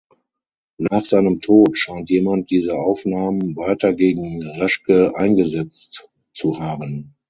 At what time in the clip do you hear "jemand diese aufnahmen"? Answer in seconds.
2.09-3.55